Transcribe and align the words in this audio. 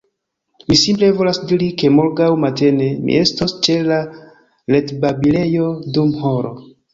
Mi 0.69 0.75
simple 0.83 1.09
volas 1.17 1.39
diri 1.51 1.67
ke 1.81 1.91
morgaŭ 1.97 2.29
matene 2.45 2.87
mi 3.03 3.19
estos 3.19 3.53
ĉe 3.69 3.77
la 3.91 4.01
retbabilejo 4.77 5.69
dum 5.99 6.17
horo 6.25 6.57